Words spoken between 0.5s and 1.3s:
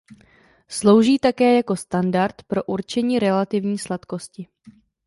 Slouží